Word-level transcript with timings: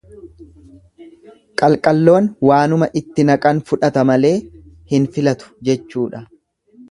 Qalqalloon 1.61 2.29
waanuma 2.49 2.89
itti 3.03 3.27
naqan 3.29 3.61
fudhata 3.71 4.07
malee 4.13 4.33
hin 4.95 5.05
filatu 5.17 5.53
jechuudha. 5.69 6.25